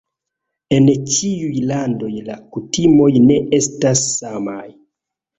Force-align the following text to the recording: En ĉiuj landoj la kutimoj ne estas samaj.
En 0.75 0.85
ĉiuj 1.15 1.59
landoj 1.71 2.09
la 2.29 2.37
kutimoj 2.55 3.09
ne 3.27 3.37
estas 3.59 4.01
samaj. 4.15 4.63